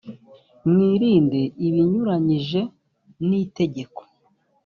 [0.69, 2.61] mwirinde ibinyuranyije
[3.27, 4.01] nitegeko.